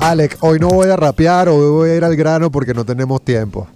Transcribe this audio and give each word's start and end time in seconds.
Alex, 0.00 0.36
hoy 0.40 0.58
no 0.58 0.68
voy 0.68 0.88
a 0.88 0.96
rapear, 0.96 1.48
hoy 1.48 1.70
voy 1.70 1.90
a 1.90 1.96
ir 1.96 2.04
al 2.04 2.14
grano 2.16 2.50
porque 2.50 2.72
no 2.72 2.84
tenemos 2.84 3.22
tiempo. 3.22 3.66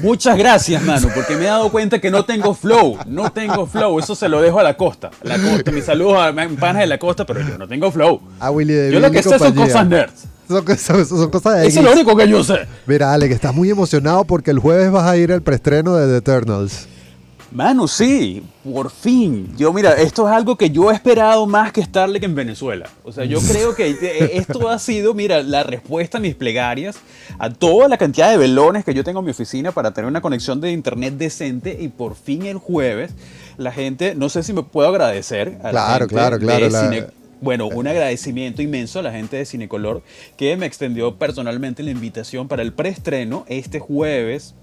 Muchas 0.00 0.36
gracias, 0.36 0.82
mano, 0.82 1.08
porque 1.14 1.36
me 1.36 1.44
he 1.44 1.46
dado 1.46 1.70
cuenta 1.70 2.00
que 2.00 2.10
no 2.10 2.24
tengo 2.24 2.52
flow. 2.54 2.98
No 3.06 3.30
tengo 3.30 3.66
flow. 3.66 3.98
Eso 4.00 4.14
se 4.16 4.28
lo 4.28 4.42
dejo 4.42 4.58
a 4.58 4.62
la 4.64 4.76
costa. 4.76 5.10
La 5.22 5.38
costa, 5.38 5.70
mis 5.70 5.84
saludos 5.84 6.18
a 6.18 6.32
mis 6.32 6.58
panas 6.58 6.80
de 6.80 6.88
la 6.88 6.98
costa, 6.98 7.24
pero 7.24 7.40
yo 7.40 7.56
no 7.56 7.68
tengo 7.68 7.90
flow. 7.92 8.20
A 8.40 8.50
Willy 8.50 8.72
de 8.72 8.92
Yo 8.92 9.00
lo 9.00 9.10
que 9.10 9.22
sé 9.22 9.38
son 9.38 9.54
cosas 9.54 9.86
nerds. 9.86 10.24
Son, 10.48 10.78
son, 10.78 11.06
son 11.06 11.30
cosas 11.30 11.60
de 11.60 11.68
Eso 11.68 11.78
es 11.78 11.84
lo 11.86 11.92
único 11.92 12.16
que 12.16 12.28
yo 12.28 12.42
sé. 12.44 12.66
Mira, 12.86 13.14
Alex, 13.14 13.34
estás 13.34 13.54
muy 13.54 13.70
emocionado 13.70 14.24
porque 14.24 14.50
el 14.50 14.58
jueves 14.58 14.90
vas 14.90 15.04
a 15.04 15.16
ir 15.16 15.32
al 15.32 15.42
preestreno 15.42 15.94
de 15.94 16.06
The 16.06 16.16
Eternals. 16.18 16.88
Mano, 17.54 17.86
sí, 17.86 18.42
por 18.64 18.90
fin. 18.90 19.54
Yo, 19.56 19.72
mira, 19.72 19.92
esto 19.92 20.26
es 20.28 20.34
algo 20.34 20.56
que 20.56 20.70
yo 20.70 20.90
he 20.90 20.94
esperado 20.94 21.46
más 21.46 21.70
que 21.70 21.84
Starlink 21.84 22.24
en 22.24 22.34
Venezuela. 22.34 22.90
O 23.04 23.12
sea, 23.12 23.24
yo 23.26 23.38
creo 23.40 23.76
que 23.76 23.96
esto 24.32 24.68
ha 24.68 24.80
sido, 24.80 25.14
mira, 25.14 25.40
la 25.40 25.62
respuesta 25.62 26.18
a 26.18 26.20
mis 26.20 26.34
plegarias, 26.34 26.96
a 27.38 27.50
toda 27.50 27.86
la 27.86 27.96
cantidad 27.96 28.28
de 28.28 28.38
velones 28.38 28.84
que 28.84 28.92
yo 28.92 29.04
tengo 29.04 29.20
en 29.20 29.26
mi 29.26 29.30
oficina 29.30 29.70
para 29.70 29.92
tener 29.94 30.08
una 30.08 30.20
conexión 30.20 30.60
de 30.60 30.72
internet 30.72 31.14
decente 31.14 31.78
y 31.80 31.86
por 31.86 32.16
fin 32.16 32.44
el 32.46 32.58
jueves 32.58 33.12
la 33.56 33.70
gente, 33.70 34.16
no 34.16 34.28
sé 34.28 34.42
si 34.42 34.52
me 34.52 34.64
puedo 34.64 34.88
agradecer. 34.88 35.60
A 35.62 35.70
claro, 35.70 36.08
claro, 36.08 36.40
claro, 36.40 36.68
bueno, 37.40 37.68
un 37.68 37.86
agradecimiento 37.86 38.62
inmenso 38.62 38.98
a 38.98 39.02
la 39.02 39.12
gente 39.12 39.36
de 39.36 39.44
Cinecolor 39.44 40.02
que 40.36 40.56
me 40.56 40.66
extendió 40.66 41.16
personalmente 41.16 41.84
la 41.84 41.90
invitación 41.90 42.48
para 42.48 42.62
el 42.62 42.72
preestreno 42.72 43.44
este 43.48 43.78
jueves 43.78 44.54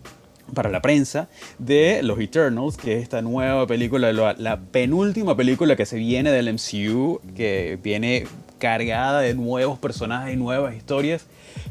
para 0.54 0.70
la 0.70 0.82
prensa 0.82 1.28
de 1.60 2.02
Los 2.04 2.20
Eternals, 2.20 2.78
que 2.78 2.98
es 2.98 3.04
esta 3.04 3.22
nueva 3.22 3.68
película, 3.68 4.12
la, 4.14 4.60
penúltima 4.72 5.36
película 5.36 5.76
que 5.76 5.86
se 5.86 5.98
viene 5.98 6.32
del 6.32 6.54
MCU, 6.54 7.22
que 7.36 7.80
viene 7.82 8.26
cargada 8.60 9.22
de 9.22 9.34
nuevos 9.34 9.80
personajes 9.80 10.34
y 10.34 10.38
nuevas 10.38 10.76
historias. 10.76 11.26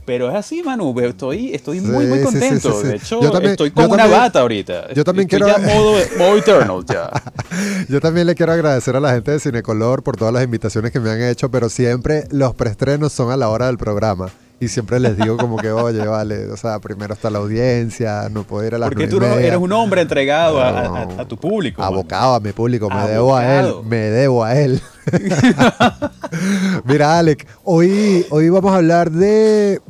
Pero 0.04 0.28
es 0.28 0.34
así, 0.34 0.62
Manu, 0.62 0.98
estoy, 1.00 1.54
estoy 1.54 1.80
muy, 1.80 2.06
muy 2.06 2.22
contento. 2.22 2.82
de 2.82 2.96
hecho, 2.96 3.20
estoy 3.42 3.70
con 3.70 3.90
una 3.90 4.06
bata 4.06 4.40
ahorita. 4.40 4.92
Yo 4.92 5.04
también 5.04 5.28
quiero... 5.28 5.46
Ya 5.46 5.58
modo, 5.74 5.96
modo 6.18 6.36
Eternal, 6.36 6.84
ya. 6.86 7.10
yo 7.88 8.00
también 8.00 8.26
le 8.26 8.34
quiero 8.34 8.52
agradecer 8.52 8.96
a 8.96 9.00
la 9.00 9.12
gente 9.12 9.30
de 9.30 9.40
Cinecolor 9.40 10.02
por 10.02 10.16
todas 10.16 10.34
las 10.34 10.42
invitaciones 10.42 10.90
que 10.90 11.00
me 11.00 11.10
han 11.10 11.22
hecho, 11.22 11.50
pero 11.50 11.68
siempre 11.68 12.24
los 12.30 12.54
preestrenos 12.54 13.12
son 13.12 13.30
a 13.30 13.36
la 13.36 13.48
hora 13.48 13.66
del 13.66 13.78
programa. 13.78 14.30
Y 14.62 14.68
siempre 14.68 15.00
les 15.00 15.16
digo 15.16 15.38
como 15.38 15.56
que, 15.56 15.70
oye, 15.70 16.06
vale, 16.06 16.50
o 16.50 16.56
sea, 16.58 16.78
primero 16.80 17.14
está 17.14 17.30
la 17.30 17.38
audiencia, 17.38 18.28
no 18.30 18.44
puedo 18.44 18.66
ir 18.66 18.74
a 18.74 18.78
la 18.78 18.88
Porque 18.88 19.08
tú 19.08 19.16
eres 19.16 19.56
un 19.56 19.72
hombre 19.72 20.02
entregado 20.02 20.60
a, 20.62 21.24
tu 21.26 21.38
público. 21.38 21.82
Abocado 21.82 22.34
a 22.34 22.40
mi 22.40 22.52
público, 22.52 22.90
me 22.90 23.08
debo 23.08 23.34
a 23.34 23.58
él, 23.58 23.72
me 23.86 23.96
debo 23.96 24.44
a 24.44 24.54
él. 24.54 24.82
Mira, 26.84 27.18
Alec, 27.18 27.46
hoy, 27.64 28.26
hoy 28.28 28.50
vamos 28.50 28.72
a 28.72 28.76
hablar 28.76 29.10
de 29.10 29.80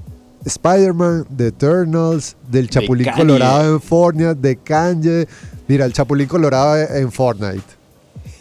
Spider-Man, 0.45 1.27
de 1.29 1.49
Eternals, 1.49 2.37
del 2.49 2.71
Chapulín 2.71 3.09
Colorado 3.11 3.75
en 3.75 3.81
Fortnite, 3.81 4.35
de 4.37 4.57
Kanye. 4.57 5.27
Mira, 5.67 5.85
el 5.85 5.93
Chapulín 5.93 6.29
Colorado 6.29 6.77
en 6.77 7.11
Fortnite. 7.11 7.80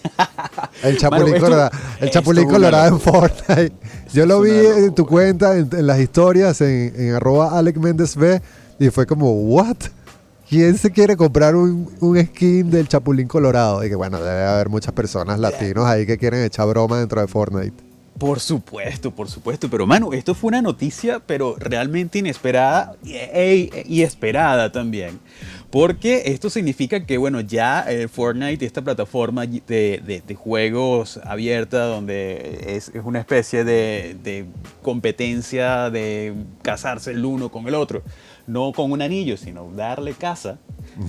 El 0.83 0.97
Chapulín, 0.97 1.39
Colorado, 1.39 1.71
el 1.99 2.09
Chapulín 2.09 2.47
Colorado 2.47 2.87
en 2.87 2.99
Fortnite. 2.99 3.73
Yo 4.13 4.25
lo 4.25 4.41
vi 4.41 4.51
en 4.51 4.95
tu 4.95 5.05
cuenta, 5.05 5.57
en, 5.57 5.69
las 5.85 5.99
historias, 5.99 6.61
en, 6.61 6.93
en 6.95 7.15
arroba 7.15 7.57
Alec 7.57 7.77
Méndez 7.77 8.15
B, 8.15 8.41
y 8.79 8.89
fue 8.89 9.05
como, 9.05 9.31
¿what? 9.31 9.77
¿Quién 10.49 10.77
se 10.77 10.89
quiere 10.89 11.15
comprar 11.15 11.55
un, 11.55 11.91
un, 11.99 12.25
skin 12.25 12.71
del 12.71 12.87
Chapulín 12.87 13.27
Colorado? 13.27 13.83
Y 13.83 13.89
que 13.89 13.95
bueno, 13.95 14.19
debe 14.19 14.45
haber 14.45 14.69
muchas 14.69 14.93
personas 14.93 15.37
latinos 15.37 15.85
ahí 15.85 16.05
que 16.05 16.17
quieren 16.17 16.43
echar 16.43 16.67
broma 16.67 16.97
dentro 16.99 17.21
de 17.21 17.27
Fortnite. 17.27 17.89
Por 18.19 18.41
supuesto, 18.41 19.11
por 19.11 19.29
supuesto. 19.29 19.69
Pero, 19.69 19.87
mano, 19.87 20.11
esto 20.11 20.35
fue 20.35 20.49
una 20.49 20.61
noticia, 20.61 21.21
pero 21.25 21.55
realmente 21.57 22.19
inesperada 22.19 22.95
y, 23.01 24.01
esperada 24.01 24.71
también. 24.71 25.19
Porque 25.71 26.23
esto 26.25 26.49
significa 26.49 27.05
que, 27.05 27.17
bueno, 27.17 27.41
ya 27.41 27.85
eh, 27.87 28.07
Fortnite, 28.07 28.65
esta 28.65 28.81
plataforma 28.81 29.45
de, 29.45 30.37
juegos 30.37 31.19
abierta, 31.23 31.85
donde 31.85 32.75
es, 32.75 32.91
una 33.03 33.19
especie 33.19 33.63
de, 33.63 34.17
de, 34.23 34.45
competencia 34.81 35.89
de 35.89 36.33
casarse 36.63 37.11
el 37.11 37.23
uno 37.23 37.49
con 37.49 37.67
el 37.67 37.75
otro, 37.75 38.01
no 38.47 38.71
con 38.73 38.91
un 38.91 39.01
anillo, 39.01 39.37
sino 39.37 39.69
darle 39.75 40.13
casa 40.13 40.57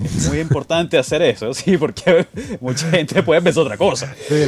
es 0.03 0.29
muy 0.29 0.39
importante 0.39 0.97
hacer 0.97 1.21
eso, 1.21 1.53
sí, 1.53 1.77
porque 1.77 2.27
mucha 2.59 2.89
gente 2.89 3.23
puede 3.23 3.41
pensar 3.41 3.63
otra 3.63 3.77
cosa. 3.77 4.13
Sí, 4.27 4.43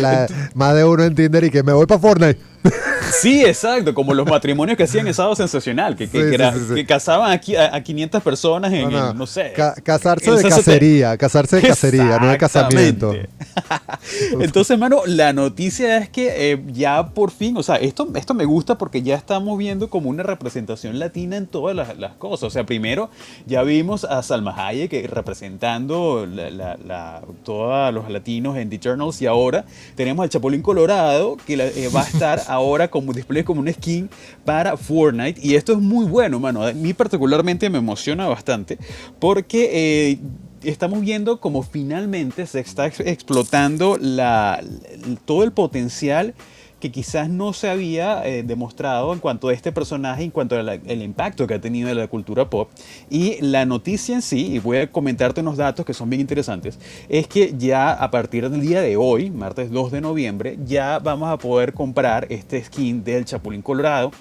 más 0.53 0.75
de 0.75 0.84
uno 0.84 1.03
en 1.03 1.16
Tinder 1.16 1.44
y 1.44 1.50
que 1.50 1.63
me 1.63 1.74
voy 1.74 1.85
para 1.85 2.00
Fortnite. 2.00 2.40
Sí, 3.12 3.44
exacto, 3.44 3.94
como 3.94 4.14
los 4.14 4.28
matrimonios 4.28 4.78
que 4.78 4.84
hacían 4.84 5.08
Estado 5.08 5.36
Sensacional, 5.36 5.96
que, 5.96 6.09
que, 6.09 6.86
casaban 6.86 7.31
a, 7.31 7.75
a, 7.75 7.81
500 7.81 8.24
personas 8.24 8.74
en, 8.74 8.90
no, 8.91 9.28
sé. 9.28 9.53
casarse 9.84 10.31
de 10.31 10.44
cacería, 10.44 11.18
casarse 11.18 11.58
de 11.58 11.68
cacería, 11.68 12.19
no 12.19 12.28
de 12.28 12.38
casamiento. 12.38 13.13
Entonces, 14.40 14.72
hermano, 14.72 15.02
la 15.06 15.34
noticia 15.34 15.97
es 15.97 16.09
que 16.09 16.52
eh, 16.52 16.63
ya 16.72 17.09
por 17.09 17.31
fin, 17.31 17.58
o 17.58 17.63
sea, 17.63 17.75
esto, 17.75 18.08
esto 18.16 18.34
me 18.34 18.46
gusta 18.46 18.78
porque 18.78 19.02
ya 19.02 19.16
estamos 19.16 19.58
viendo 19.58 19.90
como 19.90 20.09
una 20.09 20.24
representación 20.24 21.00
latina 21.00 21.38
en 21.38 21.47
todas 21.47 21.75
las, 21.75 22.13
cosas. 22.18 22.44
O 22.44 22.50
sea, 22.50 22.66
primero 22.66 23.09
ya 23.46 23.63
vimos 23.63 24.03
a 24.03 24.22
Salma 24.24 24.53
Hayek 24.68 24.90
que 24.90 25.08
representando 25.08 26.28
la, 26.28 27.22
todos 27.44 27.94
los 27.94 28.09
latinos 28.09 28.58
en 28.58 28.69
The 28.69 28.75
Eternals 28.75 29.22
y 29.22 29.25
ahora 29.25 29.66
tenemos 29.96 30.24
al 30.24 30.30
Chapulín 30.30 30.62
Colorado 30.62 31.38
que 31.46 31.53
eh, 31.53 31.90
va 31.94 32.02
a 32.02 32.08
estar 32.08 32.42
ahora 32.47 32.90
como 32.94 33.12
display 33.12 33.44
como 33.44 33.59
un 33.59 33.74
skin 33.74 34.08
para 34.46 34.78
Fortnite 34.78 35.42
y 35.42 35.56
esto 35.56 35.74
es 35.74 35.80
muy 35.80 36.06
bueno, 36.06 36.40
mano. 36.40 36.64
A 36.64 36.74
mí 36.74 36.94
particularmente 36.94 37.70
me 37.70 37.80
emociona 37.80 38.28
bastante 38.28 38.78
porque... 39.20 39.70
Eh, 39.74 40.20
estamos 40.64 41.02
viendo 41.02 41.42
como 41.42 41.62
finalmente 41.62 42.48
se 42.48 42.62
está 42.62 42.86
explotando 42.88 43.98
la, 44.00 44.64
todo 45.26 45.44
el 45.44 45.52
potencial 45.52 46.36
que 46.84 46.92
quizás 46.92 47.30
no 47.30 47.54
se 47.54 47.70
había 47.70 48.28
eh, 48.28 48.44
demostrado 48.44 49.14
en 49.14 49.20
cuanto 49.20 49.48
a 49.48 49.54
este 49.54 49.72
personaje, 49.72 50.22
en 50.22 50.32
cuanto 50.32 50.58
al 50.58 51.02
impacto 51.02 51.48
que 51.48 51.54
ha 51.54 51.62
tenido 51.62 51.88
en 51.88 51.98
la 51.98 52.10
cultura 52.10 52.50
pop. 52.50 52.70
Y 53.10 53.38
la 53.40 53.66
noticia 53.66 54.14
en 54.16 54.22
sí, 54.22 54.56
y 54.56 54.60
voy 54.60 54.80
a 54.80 54.92
comentarte 54.92 55.40
unos 55.40 55.56
datos 55.56 55.86
que 55.86 55.94
son 55.94 56.10
bien 56.10 56.20
interesantes, 56.20 56.78
es 57.08 57.30
que 57.30 57.54
ya 57.58 57.94
a 57.94 58.12
partir 58.12 58.50
del 58.50 58.60
día 58.60 58.82
de 58.82 58.98
hoy, 58.98 59.32
martes 59.32 59.72
2 59.72 59.94
de 59.94 60.02
noviembre, 60.02 60.60
ya 60.66 61.00
vamos 61.00 61.30
a 61.32 61.38
poder 61.38 61.72
comprar 61.72 62.28
este 62.30 62.62
skin 62.62 63.02
del 63.02 63.24
Chapulín 63.24 63.62
Colorado 63.62 64.12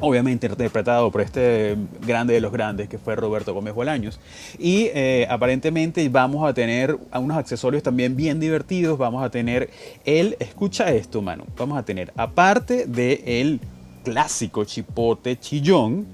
obviamente 0.00 0.46
interpretado 0.46 1.10
por 1.10 1.20
este 1.20 1.76
grande 2.06 2.34
de 2.34 2.40
los 2.40 2.52
grandes 2.52 2.88
que 2.88 2.98
fue 2.98 3.16
Roberto 3.16 3.54
Gómez 3.54 3.74
Bolaños. 3.74 4.20
Y 4.58 4.90
eh, 4.94 5.26
aparentemente 5.30 6.06
vamos 6.08 6.48
a 6.48 6.54
tener 6.54 6.98
unos 7.14 7.36
accesorios 7.36 7.82
también 7.82 8.16
bien 8.16 8.40
divertidos, 8.40 8.98
vamos 8.98 9.24
a 9.24 9.30
tener 9.30 9.70
el, 10.04 10.36
escucha 10.40 10.90
esto, 10.90 11.22
mano, 11.22 11.44
vamos 11.56 11.78
a 11.78 11.84
tener, 11.84 12.12
aparte 12.16 12.86
del 12.86 13.20
el 13.26 13.60
clásico 14.04 14.64
chipote 14.64 15.38
chillón, 15.38 16.06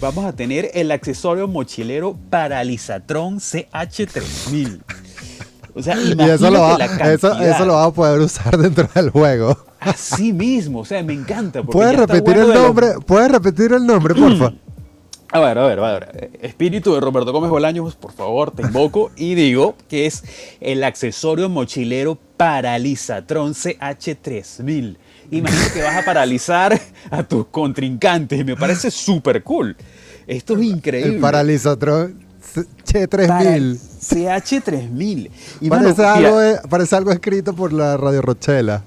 vamos 0.00 0.24
a 0.24 0.32
tener 0.32 0.70
el 0.74 0.90
accesorio 0.90 1.48
mochilero 1.48 2.16
Paralizatron 2.30 3.38
CH3000. 3.38 4.80
O 5.74 5.82
sea, 5.82 5.96
y 5.96 6.12
eso 6.30 6.50
lo, 6.50 6.78
eso 6.78 7.64
lo 7.64 7.74
vamos 7.74 7.92
a 7.92 7.94
poder 7.94 8.20
usar 8.20 8.58
dentro 8.58 8.88
del 8.94 9.10
juego. 9.10 9.69
Así 9.80 10.32
mismo, 10.32 10.80
o 10.80 10.84
sea, 10.84 11.02
me 11.02 11.14
encanta. 11.14 11.62
¿Puedes 11.62 11.96
repetir 11.96 12.36
el 12.36 12.52
nombre? 12.52 12.92
¿Puedes 13.06 13.30
repetir 13.32 13.72
el 13.72 13.86
nombre, 13.86 14.14
porfa? 14.14 14.52
A 15.32 15.38
ver, 15.38 15.58
a 15.58 15.64
ver, 15.64 15.78
a 15.78 15.92
ver. 15.92 16.30
Espíritu 16.42 16.92
de 16.92 17.00
Roberto 17.00 17.30
Gómez 17.30 17.50
Bolaños, 17.50 17.94
por 17.94 18.10
favor, 18.10 18.50
te 18.50 18.62
invoco 18.62 19.12
y 19.14 19.36
digo 19.36 19.76
que 19.88 20.06
es 20.06 20.24
el 20.60 20.82
accesorio 20.82 21.48
mochilero 21.48 22.18
Paralizatron 22.36 23.54
CH3000. 23.54 24.96
Imagina 25.30 25.72
que 25.72 25.82
vas 25.82 25.96
a 25.98 26.04
paralizar 26.04 26.80
a 27.12 27.22
tus 27.22 27.46
contrincantes 27.46 28.40
y 28.40 28.44
me 28.44 28.56
parece 28.56 28.90
súper 28.90 29.44
cool. 29.44 29.76
Esto 30.26 30.56
es 30.56 30.62
increíble. 30.64 31.14
El 31.14 31.20
Paralizatron 31.20 32.18
CH3000. 32.84 33.78
CH3000. 34.00 35.30
Parece, 35.68 36.04
algo, 36.04 36.68
parece 36.68 36.96
algo 36.96 37.12
escrito 37.12 37.54
por 37.54 37.72
la 37.72 37.96
Radio 37.96 38.20
Rochela. 38.20 38.82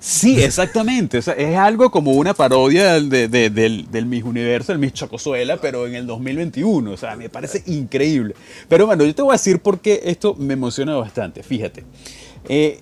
Sí, 0.00 0.42
exactamente. 0.42 1.18
Es 1.18 1.28
algo 1.28 1.90
como 1.90 2.12
una 2.12 2.32
parodia 2.32 2.94
del, 2.94 3.10
del, 3.10 3.90
del, 3.90 4.06
Miss 4.06 4.24
Universo, 4.24 4.72
el 4.72 4.78
Miss 4.78 4.94
Chocosuela, 4.94 5.58
pero 5.58 5.86
en 5.86 5.94
el 5.94 6.06
2021. 6.06 6.90
O 6.90 6.96
sea, 6.96 7.16
me 7.16 7.28
parece 7.28 7.62
increíble. 7.66 8.34
Pero 8.68 8.86
bueno, 8.86 9.04
yo 9.04 9.14
te 9.14 9.20
voy 9.20 9.32
a 9.32 9.34
decir 9.34 9.60
por 9.60 9.80
qué 9.80 10.00
esto 10.04 10.34
me 10.34 10.54
emociona 10.54 10.96
bastante. 10.96 11.42
Fíjate. 11.42 11.84
Eh, 12.48 12.80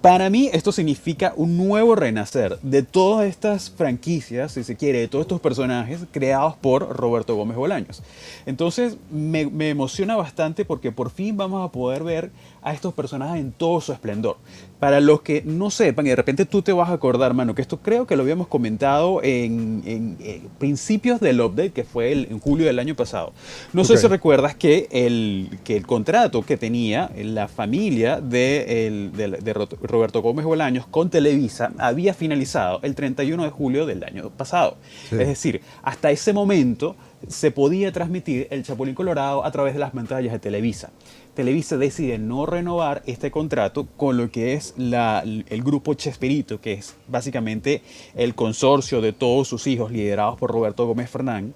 para 0.00 0.30
mí 0.30 0.50
esto 0.52 0.72
significa 0.72 1.32
un 1.36 1.56
nuevo 1.56 1.94
renacer 1.94 2.58
de 2.62 2.82
todas 2.82 3.26
estas 3.26 3.70
franquicias, 3.70 4.52
si 4.52 4.64
se 4.64 4.76
quiere, 4.76 5.00
de 5.00 5.08
todos 5.08 5.24
estos 5.24 5.40
personajes 5.40 6.00
creados 6.10 6.56
por 6.56 6.96
Roberto 6.96 7.34
Gómez 7.34 7.56
Bolaños. 7.56 8.02
Entonces 8.46 8.96
me, 9.10 9.42
emociona 9.68 10.16
bastante 10.16 10.64
porque 10.64 10.92
por 10.92 11.10
fin 11.10 11.36
vamos 11.36 11.66
a 11.66 11.72
poder 11.72 12.02
ver 12.02 12.30
a 12.66 12.72
estos 12.72 12.92
personajes 12.92 13.40
en 13.40 13.52
todo 13.52 13.80
su 13.80 13.92
esplendor. 13.92 14.38
para 14.80 15.00
los 15.00 15.22
que 15.22 15.42
no 15.42 15.70
sepan, 15.70 16.04
y 16.04 16.10
de 16.10 16.16
repente 16.16 16.44
tú 16.44 16.60
te 16.60 16.72
vas 16.72 16.90
a 16.90 16.92
acordar, 16.92 17.32
mano, 17.32 17.54
que 17.54 17.62
esto 17.62 17.78
creo 17.78 18.06
que 18.06 18.14
lo 18.14 18.22
habíamos 18.22 18.48
comentado 18.48 19.20
en, 19.22 20.18
principios 20.58 21.18
del 21.20 21.40
update, 21.40 21.70
que 21.70 21.84
fue 21.84 22.12
en 22.12 22.38
julio 22.40 22.66
del 22.66 22.78
año 22.78 22.94
pasado. 22.94 23.32
No 23.72 23.84
sé 23.84 23.96
si 23.96 24.06
recuerdas 24.06 24.54
que 24.54 24.88
el, 24.90 25.58
que 25.64 25.76
el 25.76 25.86
contrato 25.86 26.42
que 26.42 26.56
tenía 26.58 27.10
la 27.16 27.48
familia 27.48 28.20
de, 28.20 29.10
de, 29.14 29.52
Roberto 29.52 30.20
Gómez 30.20 30.44
Bolaños 30.44 30.86
con 30.86 31.08
Televisa 31.08 31.72
había 31.78 32.12
finalizado 32.12 32.80
el 32.82 32.94
31 32.94 33.44
de 33.44 33.50
julio 33.50 33.86
del 33.86 34.04
año 34.04 34.28
pasado. 34.30 34.76
Es 35.12 35.28
decir, 35.28 35.62
hasta 35.82 36.10
ese 36.10 36.32
momento 36.32 36.96
se 37.28 37.50
podía 37.50 37.92
transmitir 37.92 38.46
el 38.50 38.62
Chapulín 38.62 38.94
Colorado 38.94 39.44
a 39.44 39.50
través 39.50 39.72
de 39.74 39.80
las 39.80 39.92
pantallas 39.92 40.32
de 40.32 40.38
Televisa. 40.38 40.90
Televisa 41.36 41.76
decide 41.76 42.16
no 42.16 42.46
renovar 42.46 43.02
este 43.04 43.30
contrato 43.30 43.86
con 43.98 44.16
lo 44.16 44.30
que 44.30 44.54
es 44.54 44.74
el 44.78 45.62
grupo 45.62 45.92
Chespirito, 45.92 46.62
que 46.62 46.72
es 46.72 46.96
básicamente 47.08 47.82
el 48.14 48.34
consorcio 48.34 49.02
de 49.02 49.12
todos 49.12 49.46
sus 49.46 49.66
hijos 49.66 49.92
liderados 49.92 50.38
por 50.38 50.50
Roberto 50.50 50.86
Gómez 50.86 51.10
Fernán. 51.10 51.52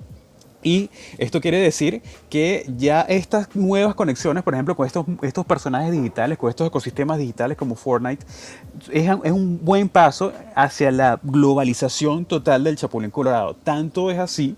Y 0.63 0.91
esto 1.19 1.41
quiere 1.41 1.59
decir 1.59 2.03
que 2.29 2.67
ya 2.77 3.03
estas 3.03 3.55
nuevas 3.57 3.95
conexiones, 3.95 4.43
por 4.43 4.55
ejemplo, 4.55 4.77
con 4.77 4.87
estos, 4.87 5.07
estos 5.23 5.47
personajes 5.47 5.93
digitales, 5.93 6.39
con 6.39 6.51
estos 6.51 6.67
ecosistemas 6.67 7.19
digitales 7.19 7.57
como 7.57 7.75
Fortnite, 7.75 8.25
es, 8.93 9.11
es, 9.25 9.33
un 9.33 9.61
buen 9.63 9.89
paso 9.89 10.33
hacia 10.55 10.91
la 10.91 11.19
globalización 11.23 12.25
total 12.25 12.65
del 12.65 12.77
Chapulín 12.77 13.11
Colorado. 13.11 13.55
Tanto 13.55 14.11
es 14.11 14.19
así 14.19 14.57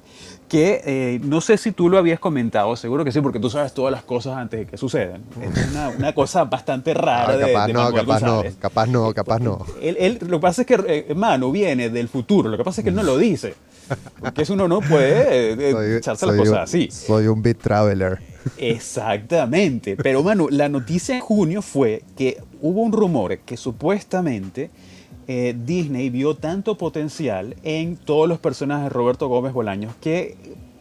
que 0.53 0.83
eh, 0.85 1.21
no 1.23 1.41
sé 1.41 1.57
si 1.57 1.73
tú 1.73 1.89
lo 1.89 1.97
habías 1.97 2.21
comentado, 2.21 2.77
seguro 2.77 3.07
que 3.07 3.11
sí, 3.11 3.23
porque 3.23 3.41
tú 3.41 3.49
sabes 3.49 3.73
todas 3.73 3.91
las 3.91 4.03
cosas 4.03 4.37
antes 4.37 4.61
de 4.61 4.67
que 4.67 4.77
sucedan. 4.77 5.23
Es 5.41 5.71
una, 5.71 5.89
una 5.89 6.13
cosa 6.13 6.45
bastante 6.45 6.93
rara. 6.93 7.39
de, 7.39 7.55
capaz, 7.55 7.69
no, 7.69 7.91
capaz 7.91 8.21
no, 8.21 8.43
capaz 8.61 8.87
no, 8.87 9.15
capaz 9.15 9.39
no. 9.39 9.65
Él, 9.81 10.19
lo 10.21 10.37
que 10.37 10.43
pasa 10.43 10.61
es 10.61 10.67
que, 10.67 11.07
eh, 11.09 11.15
mano, 11.15 11.51
viene 11.51 11.89
del 11.89 12.07
futuro, 12.07 12.51
lo 12.51 12.59
que 12.59 12.65
pasa 12.65 12.83
es 12.83 12.85
que 12.85 12.91
él 12.91 12.95
no 12.97 13.03
lo 13.03 13.17
dice. 13.17 13.55
Porque 14.21 14.43
eso 14.43 14.55
uno 14.55 14.69
no 14.69 14.81
puede 14.81 15.53
eh, 15.53 15.97
echarse 15.99 16.27
las 16.27 16.37
cosas 16.37 16.59
así. 16.59 16.89
Soy 16.91 17.27
un 17.27 17.43
bit 17.43 17.59
traveler. 17.59 18.19
Exactamente. 18.57 19.97
Pero, 19.97 20.23
mano, 20.23 20.49
la 20.51 20.69
noticia 20.69 21.15
en 21.15 21.21
junio 21.21 21.63
fue 21.63 22.03
que 22.17 22.43
hubo 22.61 22.83
un 22.83 22.93
rumor 22.93 23.39
que 23.39 23.57
supuestamente 23.57 24.71
eh, 25.29 25.55
Disney 25.65 26.11
vio 26.11 26.35
tanto 26.35 26.77
potencial 26.77 27.57
en 27.63 27.97
todos 27.97 28.29
los 28.29 28.39
personajes 28.39 28.85
de 28.85 28.91
Roberto 28.91 29.29
Gómez 29.29 29.53
Bolaños 29.53 29.95
que 30.01 30.37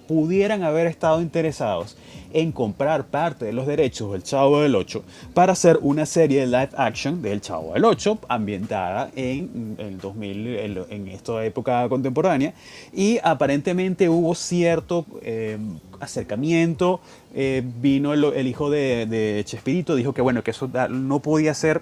pudieran 0.08 0.64
haber 0.64 0.88
estado 0.88 1.22
interesados 1.22 1.98
en 2.34 2.52
comprar 2.52 3.08
parte 3.08 3.46
de 3.46 3.54
los 3.54 3.68
derechos 3.68 4.12
del 4.12 4.24
Chavo 4.24 4.62
del 4.62 4.76
8 4.76 5.04
para 5.34 5.54
hacer 5.54 5.80
una 5.82 6.06
serie 6.06 6.42
de 6.42 6.48
live 6.48 6.70
action 6.76 7.22
del 7.22 7.42
Chavo 7.42 7.74
del 7.74 7.86
8 7.86 8.20
ambientada 8.28 9.12
en 9.16 9.76
el 9.78 9.98
2000 9.98 10.86
en, 10.90 11.08
esta 11.10 11.44
época 11.46 11.88
contemporánea. 11.90 12.54
Y 12.94 13.20
aparentemente 13.24 14.10
hubo 14.10 14.36
cierto 14.36 15.06
eh, 15.22 15.58
acercamiento 16.00 17.02
eh, 17.34 17.64
vino 17.82 18.14
el, 18.14 18.48
hijo 18.48 18.70
de, 18.70 19.06
de 19.06 19.44
Chespirito 19.46 19.96
dijo 19.96 20.14
que 20.14 20.22
bueno 20.22 20.44
que 20.44 20.52
eso 20.52 20.70
no 20.90 21.20
podía 21.20 21.54
ser 21.54 21.82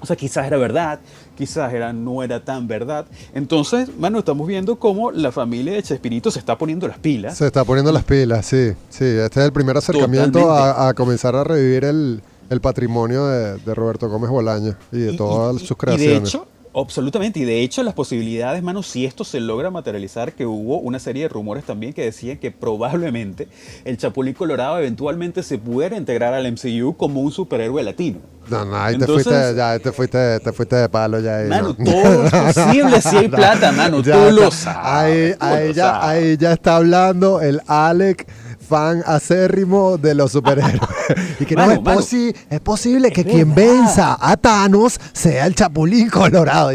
o 0.00 0.06
sea, 0.06 0.16
quizás 0.16 0.46
era 0.46 0.56
verdad, 0.56 1.00
quizás 1.36 1.72
era, 1.72 1.92
no 1.92 2.22
era 2.22 2.44
tan 2.44 2.66
verdad. 2.66 3.06
Entonces, 3.34 3.88
bueno, 3.98 4.18
estamos 4.18 4.46
viendo 4.46 4.78
cómo 4.78 5.10
la 5.10 5.32
familia 5.32 5.74
de 5.74 5.82
Chespirito 5.82 6.30
se 6.30 6.38
está 6.38 6.56
poniendo 6.56 6.88
las 6.88 6.98
pilas. 6.98 7.36
Se 7.36 7.46
está 7.46 7.64
poniendo 7.64 7.92
las 7.92 8.04
pilas, 8.04 8.46
sí. 8.46 8.72
Sí, 8.88 9.04
este 9.04 9.40
es 9.40 9.46
el 9.46 9.52
primer 9.52 9.76
acercamiento 9.76 10.50
a, 10.50 10.92
comenzar 10.94 11.36
a 11.36 11.44
revivir 11.44 11.84
el, 11.84 12.22
patrimonio 12.60 13.26
de, 13.26 13.74
Roberto 13.74 14.08
Gómez 14.08 14.30
Bolaño 14.30 14.74
y 14.90 14.98
de 14.98 15.12
todas 15.16 15.62
sus 15.62 15.76
creaciones. 15.76 16.08
Y 16.08 16.20
de 16.20 16.26
hecho, 16.26 16.46
Absolutamente, 16.72 17.40
y 17.40 17.44
de 17.44 17.62
hecho 17.62 17.82
las 17.82 17.94
posibilidades, 17.94 18.62
mano, 18.62 18.84
si 18.84 19.04
esto 19.04 19.24
se 19.24 19.40
logra 19.40 19.72
materializar, 19.72 20.32
que 20.34 20.46
hubo 20.46 20.78
una 20.78 21.00
serie 21.00 21.24
de 21.24 21.28
rumores 21.28 21.64
también 21.64 21.92
que 21.92 22.04
decían 22.04 22.38
que 22.38 22.52
probablemente 22.52 23.48
el 23.84 23.96
Chapulín 23.96 24.34
Colorado 24.34 24.78
eventualmente 24.78 25.42
se 25.42 25.58
pudiera 25.58 25.96
integrar 25.96 26.32
al 26.32 26.50
MCU 26.52 26.96
como 26.96 27.22
un 27.22 27.32
superhéroe 27.32 27.82
latino. 27.82 28.20
No, 28.48 28.64
no, 28.64 28.76
ahí 28.76 28.96
te 28.96 29.06
fuiste, 29.06 29.54
ya, 29.56 29.78
te 29.80 29.90
fuiste, 29.90 30.38
te 30.40 30.52
fuiste 30.52 30.76
de 30.76 30.88
palo 30.88 31.18
ya. 31.18 31.44
mano, 31.48 31.74
todo 31.74 32.24
es 32.24 32.32
posible 32.54 33.00
si 33.00 33.16
hay 33.16 33.28
plata, 33.28 33.72
mano, 33.72 34.00
tú 34.00 34.10
lo 34.32 34.50
sabes. 34.52 35.36
Ahí, 35.40 35.72
ya, 35.74 36.08
ahí 36.08 36.36
ya 36.36 36.52
está 36.52 36.76
hablando 36.76 37.40
el 37.40 37.60
Alec 37.66 38.28
fan 38.70 39.02
acérrimo 39.04 39.98
de 39.98 40.14
los 40.14 40.30
superhéroes. 40.32 40.80
y 41.40 41.44
que 41.44 41.56
no 41.56 41.70
es, 41.70 42.14
es 42.48 42.60
posible 42.60 43.10
que 43.10 43.24
quien 43.24 43.52
venza 43.54 44.16
a 44.20 44.36
Thanos 44.36 45.00
sea 45.12 45.46
el 45.46 45.54
Chapulín 45.56 46.08
Colorado. 46.08 46.70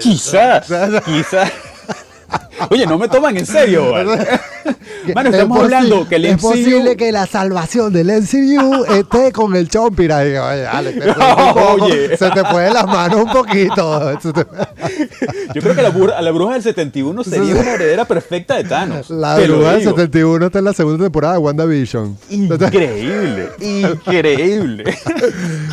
Quizás, 0.00 0.66
quizás. 1.04 1.50
Oye, 2.70 2.86
no 2.86 2.98
me 2.98 3.08
toman 3.08 3.36
en 3.36 3.46
serio. 3.46 3.92
Mano, 5.14 5.30
estamos 5.30 5.62
hablando 5.62 6.08
que 6.08 6.16
el 6.16 6.26
Es 6.26 6.40
posible 6.40 6.96
que 6.96 7.12
la 7.12 7.26
salvación 7.26 7.92
del 7.92 8.08
MCU 8.08 8.84
esté 8.94 9.32
con 9.32 9.56
el 9.56 9.68
Chompira. 9.68 10.18
oye, 10.20 10.38
oye. 11.80 12.16
se 12.16 12.30
te 12.30 12.44
puede 12.44 12.72
las 12.72 12.86
manos 12.86 13.24
un 13.24 13.32
poquito. 13.32 14.12
Yo 15.54 15.62
creo 15.62 15.74
que 15.74 15.82
la, 15.82 16.20
la 16.20 16.30
bruja 16.30 16.54
del 16.54 16.62
71 16.62 17.24
sería 17.24 17.54
una 17.54 17.72
heredera 17.72 18.04
perfecta 18.04 18.56
de 18.56 18.64
Thanos. 18.64 19.10
La 19.10 19.38
bruja 19.38 19.72
del 19.72 19.84
71 19.84 20.46
está 20.46 20.58
en 20.58 20.64
la 20.64 20.72
segunda 20.72 21.04
temporada 21.04 21.34
de 21.34 21.40
WandaVision. 21.40 22.16
Increíble, 22.30 23.48
increíble. 23.60 24.84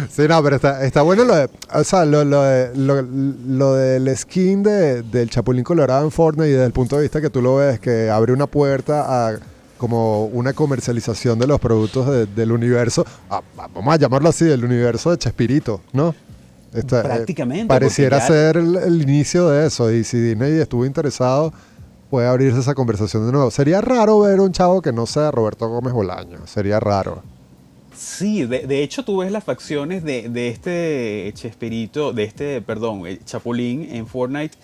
Sí, 0.10 0.24
no, 0.28 0.42
pero 0.44 0.56
está, 0.56 0.84
está 0.84 1.02
bueno 1.02 1.24
lo 1.26 1.36
de, 1.36 1.50
o 1.74 1.84
sea, 1.84 2.06
lo, 2.06 2.24
lo, 2.24 2.74
lo, 2.74 3.02
lo 3.02 3.74
del 3.76 4.16
skin 4.18 4.64
de, 4.64 5.04
del 5.04 5.30
Chapulín 5.30 5.64
Colorado 5.64 6.04
en 6.06 6.12
Fortnite 6.12 6.50
y 6.50 6.52
desde 6.54 6.66
el 6.66 6.72
punto 6.72 6.96
de 6.96 7.04
vista 7.04 7.22
que 7.22 7.30
tú 7.30 7.42
lo 7.42 7.58
ves, 7.58 7.80
que 7.80 8.10
abre 8.10 8.34
una 8.34 8.48
puerta 8.48 9.06
a 9.08 9.17
como 9.78 10.26
una 10.26 10.54
comercialización 10.54 11.40
de 11.40 11.48
los 11.48 11.60
productos 11.60 12.28
del 12.36 12.52
universo, 12.52 13.06
vamos 13.56 13.94
a 13.94 13.98
llamarlo 13.98 14.30
así, 14.30 14.46
del 14.46 14.66
universo 14.66 15.12
de 15.12 15.18
Chespirito, 15.18 15.82
¿no? 15.94 16.16
Eh, 16.74 16.84
Prácticamente. 16.84 17.68
pareciera 17.68 18.20
ser 18.20 18.58
el, 18.58 19.02
inicio 19.02 19.50
de 19.50 19.68
eso. 19.68 19.92
Y 19.92 20.04
si 20.04 20.20
Disney 20.20 20.60
estuvo 20.60 20.86
interesado, 20.86 21.54
puede 22.10 22.28
abrirse 22.28 22.60
esa 22.60 22.76
conversación 22.76 23.26
de 23.26 23.32
nuevo. 23.32 23.52
Sería 23.52 23.82
raro 23.82 24.20
ver 24.20 24.40
un 24.40 24.52
chavo 24.52 24.82
que 24.82 24.92
no 24.92 25.06
sea 25.06 25.32
Roberto 25.32 25.68
Gómez 25.70 25.94
Bolaño. 25.94 26.46
Sería 26.46 26.80
raro. 26.80 27.24
Sí, 27.96 28.46
de, 28.46 28.84
hecho 28.84 29.04
tú 29.04 29.18
ves 29.18 29.32
las 29.32 29.44
facciones 29.44 30.04
de, 30.04 30.30
de 30.30 30.50
este 30.50 31.32
Chespirito, 31.34 32.14
de 32.14 32.26
este, 32.26 32.62
perdón, 32.62 33.02
Chapulín 33.26 33.88
en 33.92 34.06
Fortnite 34.06 34.56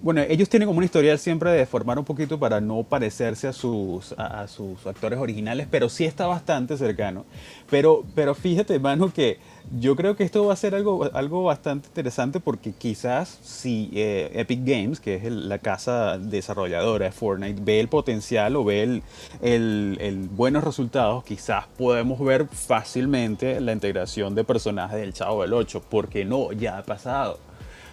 bueno, 0.00 0.20
ellos 0.22 0.48
tienen 0.48 0.66
como 0.66 0.78
una 0.78 0.84
historial 0.84 1.18
siempre 1.18 1.50
de 1.50 1.66
formar 1.66 1.98
un 1.98 2.04
poquito 2.04 2.38
para 2.38 2.60
no 2.60 2.84
parecerse 2.84 3.48
a 3.48 3.52
sus, 3.52 4.12
a, 4.16 4.46
sus 4.46 4.86
actores 4.86 5.18
originales, 5.18 5.66
pero 5.70 5.88
sí 5.88 6.04
está 6.04 6.26
bastante 6.26 6.76
cercano. 6.76 7.24
Pero, 7.68 8.04
pero 8.14 8.34
fíjate, 8.34 8.78
mano, 8.78 9.12
que 9.12 9.38
yo 9.78 9.96
creo 9.96 10.16
que 10.16 10.24
esto 10.24 10.46
va 10.46 10.52
a 10.52 10.56
ser 10.56 10.74
algo, 10.74 11.10
algo 11.12 11.44
bastante 11.44 11.88
interesante 11.88 12.40
porque 12.40 12.72
quizás 12.72 13.40
si 13.42 13.90
eh, 13.94 14.30
Epic 14.34 14.60
Games, 14.64 15.00
que 15.00 15.16
es 15.16 15.24
la 15.24 15.58
casa 15.58 16.18
desarrolladora 16.18 17.06
de 17.06 17.12
Fortnite, 17.12 17.60
ve 17.62 17.80
el 17.80 17.88
potencial 17.88 18.56
o 18.56 18.64
ve 18.64 18.82
el, 18.82 19.02
el, 19.40 20.28
buenos 20.30 20.62
resultados, 20.62 21.24
quizás 21.24 21.66
podemos 21.76 22.20
ver 22.20 22.46
fácilmente 22.46 23.60
la 23.60 23.72
integración 23.72 24.34
de 24.34 24.44
personajes 24.44 25.00
del 25.00 25.12
Chavo 25.12 25.42
del 25.42 25.52
8, 25.54 25.82
porque 25.90 26.24
no, 26.24 26.52
ya 26.52 26.78
ha 26.78 26.82
pasado. 26.82 27.38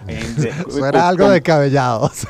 suena 0.69 1.07
algo 1.07 1.29
descabellado. 1.29 2.11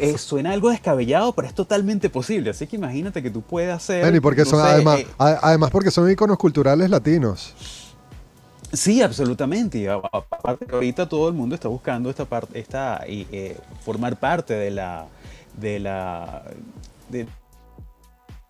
Eh, 0.00 0.16
suena 0.18 0.52
algo 0.52 0.70
descabellado, 0.70 1.32
pero 1.32 1.48
es 1.48 1.54
totalmente 1.54 2.08
posible. 2.08 2.50
Así 2.50 2.66
que 2.66 2.76
imagínate 2.76 3.22
que 3.22 3.30
tú 3.30 3.42
puedes 3.42 3.74
hacer. 3.74 4.22
porque 4.22 4.44
son, 4.44 4.60
además, 4.60 5.00
eh, 5.00 5.06
además, 5.18 5.70
porque 5.70 5.90
son 5.90 6.10
iconos 6.10 6.38
culturales 6.38 6.88
latinos. 6.88 7.54
Sí, 8.72 9.02
absolutamente. 9.02 9.88
aparte 9.90 10.66
ahorita 10.72 11.08
todo 11.08 11.28
el 11.28 11.34
mundo 11.34 11.54
está 11.54 11.68
buscando 11.68 12.08
esta 12.08 12.24
parte, 12.24 12.58
esta, 12.58 13.00
eh, 13.06 13.56
formar 13.84 14.18
parte 14.18 14.54
de 14.54 14.70
la, 14.70 15.06
de 15.60 15.80
la, 15.80 16.44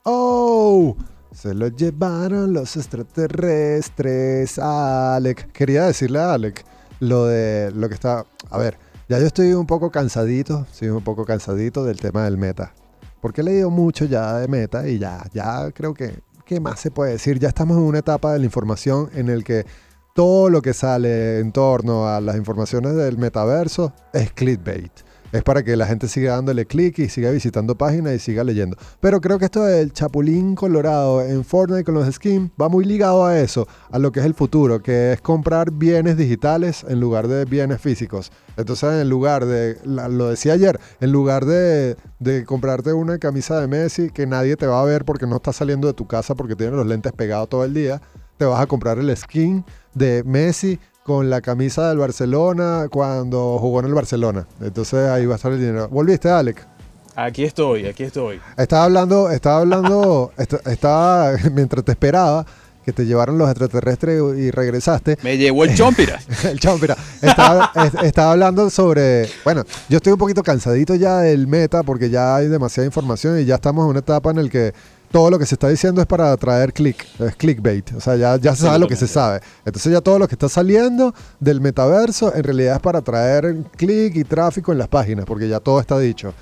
Oh, 0.05 0.97
se 1.33 1.55
lo 1.55 1.69
llevaron 1.69 2.53
los 2.53 2.77
extraterrestres, 2.77 4.59
Alec. 4.59 5.51
Quería 5.53 5.87
decirle 5.87 6.21
a 6.21 6.35
Alec 6.35 6.65
lo 7.01 7.27
de 7.27 7.71
lo 7.73 7.89
que 7.89 7.95
está. 7.95 8.27
A 8.51 8.59
ver, 8.59 8.79
ya 9.09 9.19
yo 9.19 9.27
estoy 9.27 9.53
un 9.53 9.67
poco 9.67 9.91
cansadito, 9.91 10.67
sí, 10.73 10.89
un 10.89 11.03
poco 11.03 11.25
cansadito 11.25 11.85
del 11.85 12.01
tema 12.01 12.25
del 12.25 12.39
meta. 12.39 12.73
Porque 13.21 13.41
he 13.41 13.45
leído 13.45 13.71
mucho 13.71 14.05
ya 14.05 14.39
de 14.39 14.49
meta 14.49 14.89
y 14.89 14.99
ya, 14.99 15.25
ya 15.33 15.71
creo 15.73 15.95
que, 15.95 16.21
¿qué 16.45 16.61
más 16.61 16.81
se 16.81 16.91
puede 16.91 17.13
decir? 17.13 17.39
Ya 17.39 17.49
estamos 17.49 17.77
en 17.77 17.85
una 17.85 17.99
etapa 17.99 18.33
de 18.33 18.39
la 18.39 18.45
información 18.45 19.11
en 19.15 19.29
el 19.29 19.45
que 19.45 19.67
todo 20.15 20.49
lo 20.49 20.63
que 20.63 20.75
sale 20.75 21.41
en 21.41 21.53
torno 21.53 22.07
a 22.09 22.21
las 22.21 22.37
informaciones 22.37 22.95
del 22.95 23.19
metaverso 23.19 23.93
es 24.13 24.33
clickbait. 24.33 24.93
Es 25.35 25.43
para 25.43 25.65
que 25.65 25.77
la 25.77 25.85
gente 25.85 26.07
siga 26.07 26.37
dándole 26.37 26.65
clic 26.65 26.97
y 27.01 27.09
siga 27.09 27.33
visitando 27.33 27.75
páginas 27.75 28.15
y 28.15 28.19
siga 28.21 28.45
leyendo. 28.45 28.77
Pero 29.01 29.21
creo 29.21 29.37
que 29.37 29.47
esto 29.47 29.65
del 29.65 29.93
Chapulín 29.93 30.55
Colorado 30.55 31.23
en 31.23 31.45
Fortnite 31.45 31.83
con 31.83 31.95
los 31.95 32.15
skins 32.15 32.53
va 32.61 32.69
muy 32.69 32.85
ligado 32.85 33.27
a 33.27 33.41
eso, 33.41 33.67
a 33.91 33.99
lo 33.99 34.13
que 34.13 34.21
es 34.21 34.27
el 34.27 34.35
futuro, 34.35 34.81
que 34.81 35.13
es 35.13 35.21
comprar 35.21 35.73
bienes 35.73 36.17
digitales 36.17 36.87
en 36.89 37.01
lugar 37.01 37.27
de 37.27 37.47
bienes 37.47 37.81
físicos. 37.81 38.31
Entonces, 38.57 39.03
en 39.03 39.09
lugar 39.09 39.45
de, 39.45 39.77
lo 39.85 40.29
decía 40.29 40.53
ayer, 40.53 40.79
en 41.01 41.11
lugar 41.11 41.47
de, 41.47 41.97
de, 42.21 42.45
comprarte 42.45 42.93
una 42.93 43.19
camisa 43.19 43.61
de 43.61 43.67
Messi 43.67 44.11
que 44.11 44.29
nadie 44.29 44.55
te 44.55 44.69
va 44.69 44.81
a 44.81 44.85
ver 44.85 45.05
porque 45.05 45.27
no 45.27 45.35
está 45.35 45.53
saliendo 45.53 45.89
de 45.89 45.95
tu 45.95 46.07
casa 46.07 46.37
porque 46.37 46.55
tiene 46.55 46.77
los 46.77 46.87
lentes 46.87 47.13
pegados 47.13 47.49
todo 47.49 47.65
el 47.65 47.75
día, 47.75 48.01
te 48.37 48.45
vas 48.45 48.63
a 48.63 48.67
comprar 48.67 49.01
el 49.01 49.17
skin 49.17 49.65
de 49.95 50.23
Messi 50.25 50.79
con 51.05 51.29
la 51.29 51.43
camisa 51.43 51.91
del 51.91 51.99
Barcelona 51.99 52.87
cuando 52.91 53.59
jugó 53.59 53.81
en 53.81 53.87
el 53.87 53.95
Barcelona. 53.95 54.47
Entonces 54.63 55.07
ahí 55.11 55.27
va 55.27 55.35
a 55.35 55.37
estar 55.37 55.53
el 55.53 55.61
dinero. 55.61 55.87
¿Volviste, 55.91 56.31
Alec? 56.31 56.67
Aquí 57.15 57.45
estoy, 57.45 57.87
aquí 57.87 58.05
estoy. 58.05 58.41
Estaba 58.57 58.85
hablando, 58.85 59.31
estaba 59.31 59.59
hablando, 59.59 60.33
estaba, 60.65 61.33
mientras 61.53 61.85
te 61.85 61.93
esperaba, 61.93 62.47
que 62.87 62.95
te 62.95 63.05
llevaron 63.05 63.37
los 63.37 63.51
extraterrestres 63.51 64.23
y 64.39 64.51
regresaste. 64.51 65.19
Me 65.23 65.37
llevó 65.37 65.65
el 65.65 65.75
chompira. 65.75 66.19
el 66.45 66.59
chompira. 66.59 66.97
Estaba, 67.21 67.71
estaba, 68.03 68.33
hablando 68.33 68.71
sobre, 68.71 69.29
bueno, 69.45 69.63
yo 69.91 69.99
estoy 69.99 70.15
un 70.15 70.19
poquito 70.19 70.43
cansadito 70.43 70.95
ya 70.95 71.19
del 71.19 71.47
meta 71.47 71.83
porque 71.83 72.09
ya 72.09 72.35
hay 72.35 72.49
demasiada 72.49 72.87
información 72.87 73.39
y 73.39 73.45
ya 73.45 73.57
estamos 73.57 73.85
en 73.85 73.91
una 73.91 73.99
etapa 73.99 74.31
en 74.31 74.43
la 74.43 74.49
que 74.49 74.73
todo 75.15 75.31
lo 75.31 75.39
que 75.39 75.47
se 75.47 75.55
está 75.55 75.69
diciendo 75.69 76.01
es 76.01 76.09
para 76.09 76.33
atraer 76.33 76.73
click, 76.73 77.07
es 77.21 77.37
clickbait, 77.37 77.93
o 77.93 78.01
sea, 78.01 78.17
ya, 78.17 78.37
ya 78.37 78.57
se 78.57 78.63
sabe 78.63 78.81
lo 78.81 78.89
que 78.89 78.97
se 78.97 79.07
sabe. 79.07 79.39
Entonces 79.65 79.93
ya 79.93 80.01
todo 80.01 80.19
lo 80.19 80.27
que 80.27 80.35
está 80.35 80.49
saliendo 80.49 81.15
del 81.39 81.61
metaverso 81.61 82.35
en 82.35 82.43
realidad 82.43 82.75
es 82.75 82.81
para 82.81 82.99
atraer 82.99 83.63
click 83.77 84.17
y 84.17 84.25
tráfico 84.25 84.73
en 84.73 84.79
las 84.79 84.89
páginas, 84.89 85.25
porque 85.25 85.49
ya 85.49 85.61
todo 85.61 85.79
está 85.79 86.01
dicho. 86.01 86.35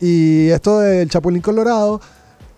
Y 0.00 0.50
esto 0.50 0.80
del 0.80 1.08
Chapulín 1.08 1.40
Colorado 1.40 1.98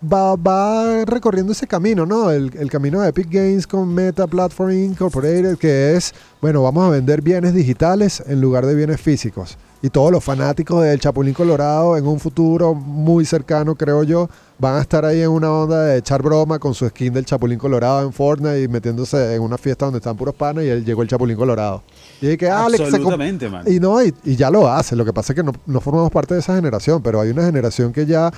va, 0.03 0.35
va 0.35 1.05
recorriendo 1.05 1.53
ese 1.53 1.65
camino, 1.65 2.05
¿no? 2.05 2.29
El, 2.29 2.51
el, 2.59 2.69
camino 2.69 2.99
de 2.99 3.07
Epic 3.07 3.29
Games 3.31 3.65
con 3.65 3.87
Meta 3.87 4.27
Platform 4.27 4.71
Incorporated, 4.71 5.57
que 5.57 5.95
es, 5.95 6.13
bueno, 6.41 6.61
vamos 6.61 6.87
a 6.87 6.89
vender 6.89 7.21
bienes 7.21 7.53
digitales 7.53 8.21
en 8.27 8.41
lugar 8.41 8.65
de 8.65 8.75
bienes 8.75 8.99
físicos. 8.99 9.57
Y 9.85 9.89
todos 9.89 10.13
los 10.13 10.23
fanáticos 10.23 10.81
del 10.81 10.97
Chapulín 10.97 11.33
Colorado 11.33 11.97
en 11.97 12.07
un 12.07 12.17
futuro 12.17 12.73
muy 12.73 13.25
cercano, 13.25 13.75
creo 13.75 14.03
yo, 14.03 14.29
van 14.57 14.77
a 14.77 14.79
estar 14.79 15.03
ahí 15.03 15.21
en 15.21 15.29
una 15.29 15.51
onda 15.51 15.83
de 15.83 15.97
echar 15.97 16.23
broma 16.23 16.57
con 16.57 16.73
su 16.73 16.87
skin 16.87 17.11
del 17.11 17.25
Chapulín 17.25 17.59
Colorado 17.59 18.01
en 18.01 18.13
Fortnite 18.13 18.61
y 18.61 18.69
metiéndose 18.69 19.35
en 19.35 19.41
una 19.41 19.57
fiesta 19.57 19.83
donde 19.83 19.97
están 19.97 20.15
puros 20.15 20.35
panes 20.35 20.63
y 20.63 20.69
él 20.69 20.85
llegó 20.85 21.01
el 21.01 21.09
Chapulín 21.09 21.35
Colorado. 21.35 21.83
Y 22.21 22.37
que 22.37 22.49
Alex 22.49 22.79
Absolutamente, 22.79 23.49
man. 23.49 23.65
Y 23.67 23.81
no, 23.81 24.01
y, 24.01 24.13
ya 24.23 24.49
lo 24.49 24.71
hace. 24.71 24.95
Lo 24.95 25.03
que 25.03 25.11
pasa 25.11 25.33
es 25.33 25.35
que 25.35 25.43
no, 25.43 25.51
no 25.65 25.81
formamos 25.81 26.09
parte 26.11 26.33
de 26.33 26.39
esa 26.39 26.55
generación, 26.55 27.03
pero 27.03 27.19
hay 27.19 27.31
una 27.31 27.43
generación 27.43 27.91
que 27.91 28.05
ya 28.05 28.31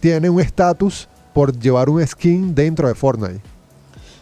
tiene 0.00 0.30
un 0.30 0.40
estatus 0.40 1.06
por 1.34 1.52
llevar 1.52 1.90
un 1.90 2.06
skin 2.06 2.54
dentro 2.54 2.88
de 2.88 2.94
Fortnite. 2.94 3.57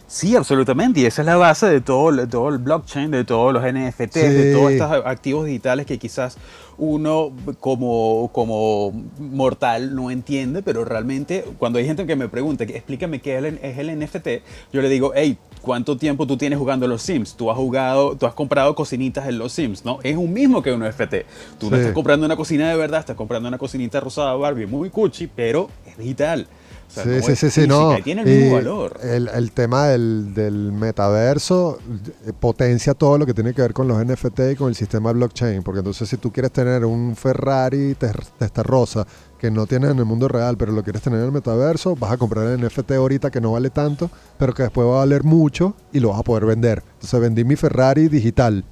Sí, 0.07 0.37
absolutamente. 0.37 1.01
Y 1.01 1.05
esa 1.05 1.21
es 1.21 1.25
la 1.25 1.35
base 1.35 1.67
de 1.67 1.81
todo, 1.81 2.27
todo 2.27 2.47
el 2.49 2.59
blockchain, 2.59 3.11
de 3.11 3.25
todos 3.25 3.53
los 3.53 3.61
NFTs, 3.61 4.13
de 4.13 4.53
todos 4.53 4.71
estos 4.71 4.89
activos 5.05 5.45
digitales 5.45 5.85
que 5.85 5.99
quizás 5.99 6.37
uno 6.77 7.33
como, 7.59 8.29
como 8.31 8.93
mortal 9.19 9.95
no 9.95 10.09
entiende, 10.09 10.61
pero 10.61 10.85
realmente 10.85 11.43
cuando 11.57 11.79
hay 11.79 11.85
gente 11.85 12.05
que 12.05 12.15
me 12.15 12.29
pregunta, 12.29 12.63
explícame 12.63 13.19
qué 13.19 13.37
es 13.61 13.77
el 13.77 13.99
NFT, 13.99 14.27
yo 14.71 14.81
le 14.81 14.87
digo, 14.87 15.11
hey, 15.13 15.37
¿cuánto 15.61 15.97
tiempo 15.97 16.25
tú 16.25 16.37
tienes 16.37 16.57
jugando 16.57 16.87
los 16.87 17.01
Sims? 17.01 17.35
Tú 17.35 17.51
has 17.51 17.57
jugado, 17.57 18.15
tú 18.15 18.27
has 18.27 18.33
comprado 18.33 18.75
cocinitas 18.75 19.27
en 19.27 19.37
los 19.37 19.51
Sims, 19.51 19.83
¿no? 19.83 19.99
Es 20.03 20.15
un 20.15 20.31
mismo 20.31 20.61
que 20.61 20.71
un 20.71 20.87
NFT. 20.87 21.15
Tú 21.59 21.69
no 21.69 21.75
estás 21.75 21.91
comprando 21.91 22.25
una 22.25 22.37
cocina 22.37 22.69
de 22.69 22.77
verdad, 22.77 23.01
estás 23.01 23.17
comprando 23.17 23.49
una 23.49 23.57
cocinita 23.57 23.99
rosada 23.99 24.35
Barbie 24.35 24.67
muy 24.67 24.89
cuchi, 24.89 25.27
pero 25.27 25.69
es 25.85 25.97
digital 25.97 26.47
sí, 26.87 27.21
sí, 27.21 27.35
sí, 27.35 27.49
sí, 27.49 27.67
no. 27.67 27.95
Tiene 28.03 28.21
el 28.21 28.27
mismo 28.27 28.55
valor. 28.55 28.99
El, 29.03 29.51
tema 29.51 29.87
del, 29.87 30.71
metaverso 30.73 31.79
eh, 32.25 32.33
potencia 32.37 32.93
todo 32.93 33.17
lo 33.17 33.25
que 33.25 33.33
tiene 33.33 33.53
que 33.53 33.61
ver 33.61 33.73
con 33.73 33.87
los 33.87 34.03
NFT 34.03 34.39
y 34.53 34.55
con 34.55 34.69
el 34.69 34.75
sistema 34.75 35.11
blockchain. 35.11 35.63
Porque 35.63 35.79
entonces, 35.79 36.09
si 36.09 36.17
tú 36.17 36.31
quieres 36.31 36.51
tener 36.51 36.85
un 36.85 37.15
Ferrari 37.15 37.95
testa 37.95 38.63
rosa 38.63 39.05
que 39.39 39.51
no 39.51 39.67
tienes 39.67 39.91
en 39.91 39.99
el 39.99 40.05
mundo 40.05 40.27
real, 40.27 40.57
pero 40.57 40.71
lo 40.71 40.83
quieres 40.83 41.01
tener 41.01 41.19
en 41.19 41.25
el 41.25 41.31
metaverso, 41.31 41.95
vas 41.95 42.11
a 42.11 42.17
comprar 42.17 42.47
el 42.47 42.65
NFT 42.65 42.91
ahorita 42.93 43.29
que 43.29 43.41
no 43.41 43.51
vale 43.51 43.69
tanto, 43.69 44.09
pero 44.37 44.53
que 44.53 44.63
después 44.63 44.87
va 44.87 44.95
a 44.95 44.97
valer 44.99 45.23
mucho 45.23 45.75
y 45.93 45.99
lo 45.99 46.09
vas 46.09 46.19
a 46.19 46.23
poder 46.23 46.45
vender. 46.45 46.83
Entonces, 46.93 47.19
vendí 47.19 47.43
mi 47.43 47.55
Ferrari 47.55 48.07
digital 48.07 48.63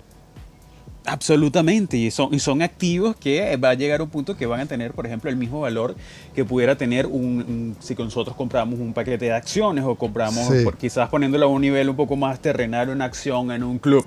Absolutamente, 1.06 1.98
y 1.98 2.10
son, 2.10 2.34
y 2.34 2.40
son 2.40 2.62
activos 2.62 3.16
que 3.16 3.56
va 3.58 3.70
a 3.70 3.74
llegar 3.76 4.00
a 4.00 4.04
un 4.04 4.10
punto 4.10 4.36
que 4.36 4.46
van 4.46 4.62
a 4.62 4.66
tener, 4.66 4.94
por 4.94 5.06
ejemplo, 5.06 5.30
el 5.30 5.36
mismo 5.36 5.62
valor 5.62 5.96
que 6.34 6.44
pudiera 6.44 6.76
tener 6.78 7.06
un, 7.06 7.76
si 7.80 7.94
nosotros 7.96 8.36
compramos 8.36 8.80
un 8.80 8.94
paquete 8.94 9.26
de 9.26 9.34
acciones 9.34 9.84
o 9.86 9.96
compramos, 9.96 10.48
quizás 10.80 11.10
poniéndolo 11.10 11.46
a 11.46 11.50
un 11.50 11.62
nivel 11.62 11.90
un 11.90 11.96
poco 11.96 12.16
más 12.16 12.40
terrenal, 12.40 12.90
una 12.90 13.06
acción 13.06 13.52
en 13.52 13.64
un 13.64 13.78
club. 13.78 14.06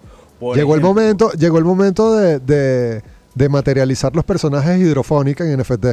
llegó 0.55 0.75
el 0.75 0.81
momento, 0.81 1.31
llegó 1.33 1.59
el 1.59 1.65
momento 1.65 2.17
de, 2.17 2.41
de, 2.41 3.03
de 3.35 3.49
materializar 3.49 4.15
los 4.17 4.25
personajes 4.25 4.81
hidrofónicos 4.81 5.47
en 5.47 5.61
NFT. 5.61 5.87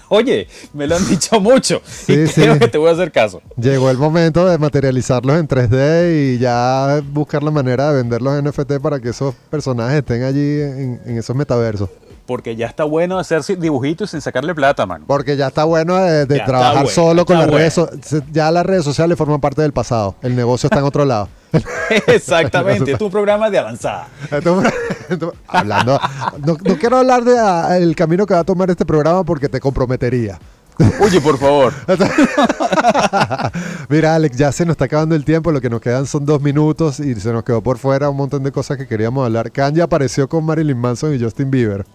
Oye, 0.08 0.48
me 0.72 0.86
lo 0.86 0.96
han 0.96 1.08
dicho 1.08 1.40
mucho 1.40 1.80
y 2.06 2.26
creo 2.26 2.58
que 2.58 2.68
te 2.68 2.78
voy 2.78 2.90
a 2.90 2.92
hacer 2.92 3.12
caso. 3.12 3.40
Llegó 3.56 3.90
el 3.90 3.98
momento 3.98 4.46
de 4.46 4.58
materializarlos 4.58 5.38
en 5.38 5.48
3D 5.48 6.34
y 6.34 6.38
ya 6.38 7.02
buscar 7.12 7.42
la 7.42 7.50
manera 7.50 7.90
de 7.90 8.02
venderlos 8.02 8.38
en 8.38 8.44
NFT 8.46 8.80
para 8.82 9.00
que 9.00 9.10
esos 9.10 9.34
personajes 9.50 9.98
estén 9.98 10.22
allí 10.22 10.60
en, 10.60 11.18
esos 11.18 11.34
metaversos. 11.34 11.88
Porque 12.26 12.56
ya 12.56 12.66
está 12.66 12.82
bueno 12.82 13.20
hacer 13.20 13.42
dibujitos 13.56 14.10
sin 14.10 14.20
sacarle 14.20 14.52
plata, 14.52 14.84
man. 14.84 15.04
Porque 15.06 15.36
ya 15.36 15.46
está 15.46 15.62
bueno 15.62 15.96
de, 15.96 16.26
trabajar 16.40 16.88
solo 16.88 17.24
con 17.24 17.38
las 17.38 17.48
redes 17.48 17.74
sociales. 17.74 18.24
Ya 18.32 18.50
las 18.50 18.66
redes 18.66 18.84
sociales 18.84 19.16
forman 19.16 19.40
parte 19.40 19.62
del 19.62 19.72
pasado. 19.72 20.16
El 20.22 20.34
negocio 20.34 20.66
está 20.66 20.80
en 20.80 20.86
otro 20.86 21.04
lado. 21.04 21.28
Exactamente, 22.06 22.92
es 22.92 23.00
un 23.00 23.10
programa 23.10 23.50
de 23.50 23.58
avanzada. 23.58 24.08
Hablando, 25.46 26.00
no, 26.44 26.56
quiero 26.78 26.98
hablar 26.98 27.24
del 27.24 27.38
ah, 27.38 27.76
el 27.78 27.94
camino 27.94 28.26
que 28.26 28.34
va 28.34 28.40
a 28.40 28.44
tomar 28.44 28.70
este 28.70 28.84
programa 28.84 29.24
porque 29.24 29.48
te 29.48 29.60
comprometería. 29.60 30.38
Oye, 31.00 31.20
por 31.22 31.38
favor. 31.38 31.72
Mira, 33.88 34.14
Alex, 34.14 34.36
ya 34.36 34.52
se 34.52 34.66
nos 34.66 34.74
está 34.74 34.84
acabando 34.84 35.14
el 35.14 35.24
tiempo. 35.24 35.50
Lo 35.50 35.60
que 35.60 35.70
nos 35.70 35.80
quedan 35.80 36.06
son 36.06 36.26
dos 36.26 36.42
minutos 36.42 37.00
y 37.00 37.14
se 37.14 37.32
nos 37.32 37.44
quedó 37.44 37.62
por 37.62 37.78
fuera 37.78 38.10
un 38.10 38.16
montón 38.18 38.42
de 38.42 38.52
cosas 38.52 38.76
que 38.76 38.86
queríamos 38.86 39.24
hablar. 39.24 39.50
Kanye 39.50 39.80
apareció 39.80 40.28
con 40.28 40.44
Marilyn 40.44 40.76
Manson 40.76 41.14
y 41.14 41.18
Justin 41.18 41.50
Bieber. 41.50 41.86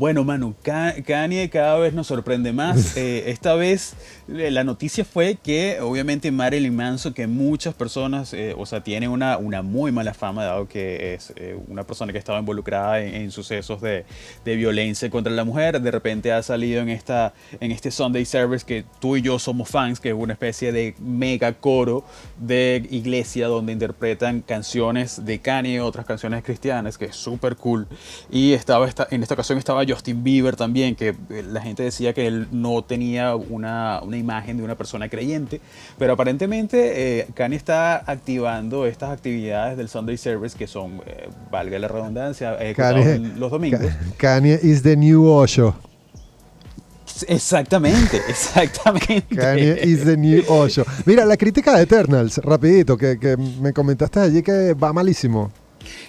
Bueno, 0.00 0.24
Manu, 0.24 0.54
Kanye 0.62 1.50
cada 1.50 1.76
vez 1.76 1.92
nos 1.92 2.06
sorprende 2.06 2.54
más. 2.54 2.96
Eh, 3.00 3.30
esta 3.30 3.54
vez 3.54 3.94
eh, 4.28 4.50
la 4.50 4.64
noticia 4.64 5.04
fue 5.04 5.36
que 5.36 5.78
obviamente 5.80 6.30
Marilyn 6.30 6.74
Manson, 6.74 7.14
que 7.14 7.26
muchas 7.26 7.72
personas, 7.72 8.34
eh, 8.34 8.54
o 8.56 8.66
sea, 8.66 8.82
tiene 8.82 9.08
una, 9.08 9.38
una 9.38 9.62
muy 9.62 9.90
mala 9.92 10.12
fama, 10.12 10.44
dado 10.44 10.68
que 10.68 11.14
es 11.14 11.32
una 11.68 11.84
persona 11.84 12.12
que 12.12 12.18
estaba 12.18 12.38
involucrada 12.38 13.00
en, 13.00 13.30
sucesos 13.30 13.80
de, 13.80 14.04
de, 14.44 14.56
violencia 14.56 15.08
contra 15.08 15.32
la 15.32 15.44
mujer, 15.44 15.80
de 15.80 15.90
repente 15.90 16.32
ha 16.32 16.42
salido 16.42 16.82
en, 16.82 16.90
esta, 16.90 17.32
en 17.58 17.70
este 17.70 17.90
Sunday 17.90 18.24
Service 18.24 18.66
que 18.66 18.84
tú 19.00 19.16
y 19.16 19.22
yo 19.22 19.38
somos 19.38 19.68
fans, 19.68 20.00
que 20.00 20.10
es 20.10 20.14
una 20.14 20.34
especie 20.34 20.72
de 20.72 20.94
mega 20.98 21.52
coro 21.54 22.04
de 22.38 22.86
iglesia 22.90 23.46
donde 23.46 23.72
interpretan 23.72 24.42
canciones 24.42 25.24
de 25.24 25.38
Kanye, 25.38 25.80
otras 25.80 26.04
canciones 26.04 26.42
cristianas, 26.44 26.98
que 26.98 27.06
es 27.06 27.16
súper 27.16 27.56
cool. 27.56 27.86
Y 28.30 28.52
estaba 28.52 28.86
esta, 28.88 29.06
en 29.10 29.22
esta 29.22 29.34
ocasión 29.34 29.56
estaba 29.58 29.84
Justin 29.90 30.22
Bieber 30.22 30.56
también, 30.56 30.94
que 30.94 31.08
eh, 31.08 31.44
la 31.50 31.60
gente 31.60 31.82
decía 31.82 32.12
que 32.12 32.26
él 32.26 32.48
no 32.52 32.82
tenía 32.82 33.34
una, 33.34 34.00
una 34.02 34.16
imagen 34.16 34.56
de 34.56 34.62
una 34.62 34.76
persona 34.76 35.08
creyente, 35.08 35.60
pero 35.98 36.12
aparentemente 36.12 37.20
eh, 37.20 37.26
Kanye 37.34 37.56
está 37.56 37.96
activando 38.10 38.86
estas 38.86 39.10
actividades 39.10 39.76
del 39.76 39.88
Sunday 39.88 40.16
Service 40.16 40.56
que 40.56 40.66
son, 40.66 41.02
eh, 41.06 41.28
valga 41.50 41.78
la 41.78 41.88
redundancia, 41.88 42.56
los 43.36 43.50
domingos. 43.50 43.80
Kanye 44.16 44.58
is 44.62 44.82
the 44.82 44.96
new 44.96 45.26
Osho. 45.26 45.74
Exactamente, 47.28 48.16
exactamente. 48.28 49.34
Kanye 49.34 49.78
is 49.84 50.04
the 50.04 50.16
new 50.16 50.42
Osho. 50.48 50.84
Mira, 51.04 51.24
la 51.24 51.36
crítica 51.36 51.76
de 51.76 51.82
Eternals, 51.82 52.38
rapidito, 52.38 52.96
que, 52.96 53.18
que 53.18 53.36
me 53.36 53.72
comentaste 53.72 54.20
allí 54.20 54.42
que 54.42 54.74
va 54.74 54.92
malísimo. 54.92 55.50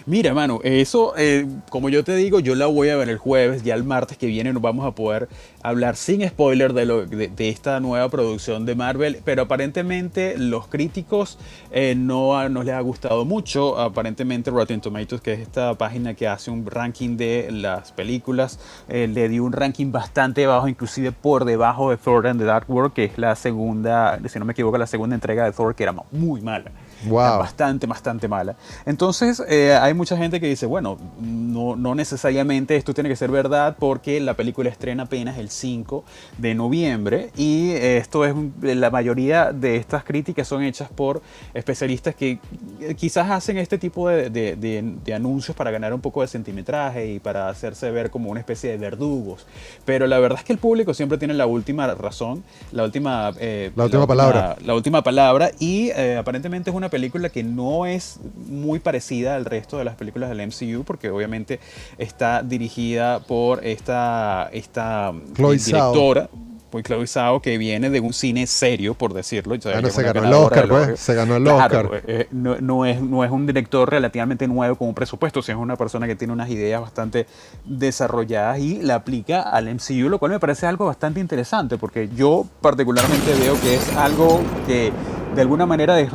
Mira, 0.06 0.34
mano, 0.34 0.60
eso, 0.64 1.14
eh, 1.18 1.46
como 1.70 1.90
yo 1.90 2.04
te 2.04 2.16
digo, 2.16 2.40
yo 2.40 2.56
la 2.56 2.66
voy 2.66 2.90
a 2.90 2.96
ver 2.96 3.10
el 3.10 3.18
jueves, 3.18 3.64
ya 3.64 3.76
el 3.76 3.84
martes 3.84 4.18
que 4.18 4.28
viene 4.28 4.52
nos 4.52 4.62
vamos 4.62 4.86
a 4.86 4.92
poder 4.92 5.30
hablar 5.64 5.96
sin 5.96 6.28
spoiler 6.28 6.74
de, 6.74 7.32
esta 7.38 7.80
nueva 7.80 8.10
producción 8.10 8.66
de 8.66 8.76
Marvel, 8.76 9.20
pero 9.24 9.44
aparentemente 9.44 10.38
los 10.38 10.68
críticos 10.68 11.38
eh, 11.72 11.96
no 11.96 12.50
nos 12.50 12.66
les 12.66 12.74
ha 12.74 12.82
gustado 12.82 13.26
mucho. 13.26 13.80
Aparentemente 13.80 14.52
Rotten 14.52 14.82
Tomatoes, 14.82 15.22
que 15.22 15.34
es 15.34 15.40
esta 15.40 15.74
página 15.76 16.14
que 16.14 16.28
hace 16.28 16.52
un 16.52 16.66
ranking 16.66 17.18
de 17.18 17.50
las 17.52 17.92
películas, 17.92 18.60
eh, 18.90 19.08
le 19.08 19.30
dio 19.30 19.44
un 19.44 19.54
ranking 19.54 19.92
bastante 19.92 20.46
bajo, 20.48 20.68
inclusive 20.68 21.12
por 21.12 21.46
debajo 21.46 21.92
de 21.92 21.98
Thor 21.98 22.28
and 22.28 22.40
the 22.40 22.46
Dark 22.46 22.70
World, 22.70 22.94
que 22.94 23.06
es 23.06 23.18
la 23.18 23.36
segunda, 23.36 24.20
si 24.28 24.40
no 24.40 24.46
me 24.46 24.54
equivoco, 24.54 24.78
la 24.78 24.88
segunda 24.88 25.16
entrega 25.16 25.46
de 25.46 25.52
Thor, 25.52 25.76
que 25.76 25.84
era 25.84 25.94
muy 26.12 26.42
mala. 26.42 26.72
Bastante, 27.10 27.88
bastante 27.88 28.28
mala. 28.28 28.56
Entonces, 28.86 29.42
eh, 29.48 29.76
hay 29.76 29.94
mucha 29.94 30.18
gente 30.18 30.40
que 30.40 30.48
dice, 30.48 30.66
bueno, 30.66 30.98
no, 31.20 31.76
no 31.76 31.96
necesariamente 31.96 32.76
esto 32.76 32.94
tiene 32.94 33.10
que 33.10 33.16
ser 33.16 33.32
verdad 33.32 33.76
porque 33.80 34.20
la 34.20 34.36
película 34.36 34.70
estrena 34.70 35.04
apenas 35.04 35.38
el 35.38 35.50
5 35.50 36.04
de 36.38 36.56
noviembre 36.56 37.32
y 37.36 37.72
esto 37.72 38.26
es, 38.26 38.36
la 38.62 38.90
mayoría 38.90 39.52
de 39.52 39.76
estas 39.76 40.04
críticas 40.04 40.48
son 40.48 40.64
hechas 40.64 40.90
por 40.90 41.22
especialistas 41.54 42.16
que 42.16 42.40
eh, 42.80 42.96
quizás 42.96 43.30
hacen 43.30 43.58
este 43.58 43.78
tipo 43.78 44.10
de, 44.10 44.30
de, 44.30 45.14
anuncios 45.14 45.56
para 45.56 45.72
ganar 45.72 45.94
un 45.94 46.00
poco 46.00 46.22
de 46.22 46.28
centimetraje 46.28 47.14
y 47.14 47.20
para 47.20 47.50
hacerse 47.50 47.92
ver 47.92 48.10
como 48.10 48.30
una 48.30 48.40
especie 48.40 48.72
de 48.72 48.78
verdugos. 48.78 49.46
Pero 49.86 50.08
la 50.08 50.20
verdad 50.20 50.40
es 50.40 50.46
que 50.46 50.54
el 50.54 50.60
público 50.60 50.94
siempre 50.94 51.18
tiene 51.18 51.34
la 51.34 51.46
última 51.46 51.88
razón, 51.96 52.44
la 52.72 52.84
última, 52.84 53.34
eh, 53.40 53.72
la 53.76 53.86
última 53.86 54.08
palabra. 54.08 54.56
La, 54.64 54.74
última 54.74 55.04
palabra 55.04 55.52
y 55.60 55.90
eh, 55.90 56.18
aparentemente 56.18 56.70
es 56.70 56.76
una 56.76 56.90
película 56.92 57.30
que 57.30 57.42
no 57.42 57.88
es 57.88 58.20
muy 58.48 58.78
parecida 58.78 59.36
al 59.36 59.46
resto 59.46 59.80
de 59.80 59.86
las 59.86 59.96
películas 59.96 60.30
del 60.30 60.46
MCU 60.48 60.84
porque 60.84 61.10
obviamente 61.10 61.60
está 61.98 62.44
dirigida 62.44 63.22
por 63.22 63.66
esta, 63.66 64.48
esta 64.54 65.12
directora 65.36 66.30
muy 66.72 66.84
Chloe 66.84 67.42
que 67.42 67.58
viene 67.58 67.90
de 67.90 68.00
un 68.00 68.14
cine 68.14 68.48
serio, 68.48 68.94
por 68.94 69.14
decirlo. 69.14 69.56
Bueno, 69.62 69.90
se 69.90 70.04
ganó 70.04 70.24
el 70.24 70.34
Oscar, 70.34 70.68
pues. 70.68 71.00
Se 71.00 71.14
ganó 71.14 71.36
el 71.36 71.48
Oscar. 71.48 72.04
Eh, 72.08 72.28
no, 72.32 72.86
es, 72.86 73.02
no 73.02 73.24
es 73.24 73.32
un 73.32 73.46
director 73.46 73.90
relativamente 73.90 74.48
nuevo 74.48 74.76
con 74.76 74.88
un 74.88 74.94
presupuesto, 74.94 75.42
sino 75.42 75.58
es 75.58 75.64
una 75.64 75.76
persona 75.76 76.08
que 76.08 76.16
tiene 76.16 76.34
unas 76.34 76.50
ideas 76.50 76.82
bastante 76.82 77.28
desarrolladas 77.66 78.60
y 78.60 78.82
la 78.82 78.96
aplica 78.96 79.42
al 79.42 79.74
MCU, 79.74 80.10
lo 80.10 80.20
cual 80.20 80.32
me 80.32 80.40
parece 80.40 80.66
algo 80.66 80.86
bastante 80.86 81.20
interesante, 81.20 81.78
porque 81.78 82.10
yo 82.16 82.46
particularmente 82.62 83.34
veo 83.40 83.60
que 83.60 83.76
es 83.76 83.96
algo 83.96 84.42
que 84.66 84.92
de 85.36 85.42
alguna 85.42 85.66
manera 85.66 86.00
es, 86.00 86.12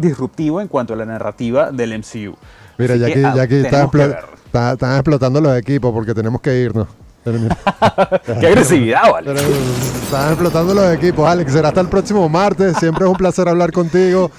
disruptivo 0.00 0.60
en 0.60 0.68
cuanto 0.68 0.94
a 0.94 0.96
la 0.96 1.06
narrativa 1.06 1.70
del 1.70 1.98
MCU. 1.98 2.36
Mira, 2.78 2.96
ya 2.96 3.06
que, 3.06 3.20
ya 3.20 3.46
que 3.46 3.60
están 3.60 4.94
explotando 4.96 5.40
los 5.40 5.56
equipos 5.56 5.92
porque 5.92 6.14
tenemos 6.14 6.40
que 6.40 6.60
irnos. 6.60 6.88
Qué 8.40 8.46
agresividad, 8.46 9.12
vale. 9.12 9.34
están 9.34 10.28
explotando 10.28 10.74
los 10.74 10.94
equipos, 10.94 11.28
Alex. 11.28 11.52
Será 11.52 11.68
hasta 11.68 11.82
el 11.82 11.88
próximo 11.88 12.28
martes. 12.28 12.76
Siempre 12.78 13.04
es 13.04 13.10
un 13.10 13.16
placer 13.16 13.48
hablar 13.48 13.72
contigo. 13.72 14.30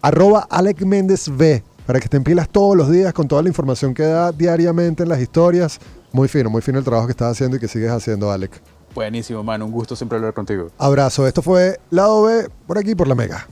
Arroba 0.00 0.46
Alex 0.48 0.84
Méndez 0.84 1.28
V. 1.28 1.62
Para 1.86 1.98
que 1.98 2.04
estén 2.04 2.24
pilas 2.24 2.48
todos 2.48 2.76
los 2.76 2.90
días 2.90 3.12
con 3.12 3.28
toda 3.28 3.42
la 3.42 3.48
información 3.48 3.92
que 3.92 4.04
da 4.04 4.32
diariamente 4.32 5.02
en 5.02 5.08
las 5.08 5.20
historias. 5.20 5.78
Muy 6.12 6.28
fino, 6.28 6.48
muy 6.48 6.62
fino 6.62 6.78
el 6.78 6.84
trabajo 6.84 7.06
que 7.06 7.12
estás 7.12 7.32
haciendo 7.32 7.56
y 7.56 7.60
que 7.60 7.68
sigues 7.68 7.90
haciendo, 7.90 8.30
Alex. 8.30 8.60
Buenísimo, 8.94 9.42
mano. 9.42 9.66
Un 9.66 9.72
gusto 9.72 9.96
siempre 9.96 10.18
hablar 10.18 10.34
contigo. 10.34 10.68
Abrazo. 10.78 11.26
Esto 11.26 11.42
fue 11.42 11.78
Lado 11.90 12.22
B 12.22 12.48
por 12.66 12.78
aquí 12.78 12.94
por 12.94 13.08
la 13.08 13.14
Mega. 13.14 13.46